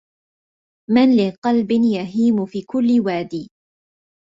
من 0.89 1.15
لقلب 1.15 1.71
يهيم 1.71 2.45
في 2.45 2.61
كل 2.61 3.01
وادي 3.05 3.49